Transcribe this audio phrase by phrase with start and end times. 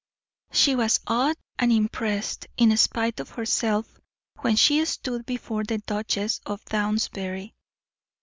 [0.51, 3.99] She was awed and impressed, in spite of herself,
[4.39, 7.53] when she stood before the Duchess of Downsbury.